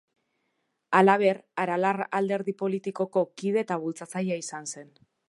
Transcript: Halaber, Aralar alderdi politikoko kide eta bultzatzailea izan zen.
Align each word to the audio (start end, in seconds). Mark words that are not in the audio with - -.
Halaber, 0.99 1.41
Aralar 1.63 2.01
alderdi 2.21 2.57
politikoko 2.63 3.23
kide 3.43 3.63
eta 3.67 3.81
bultzatzailea 3.85 4.43
izan 4.47 4.71
zen. 4.75 4.91